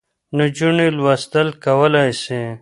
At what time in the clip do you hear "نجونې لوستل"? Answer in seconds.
0.37-1.47